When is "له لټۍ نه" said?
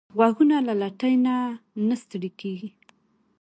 0.67-1.35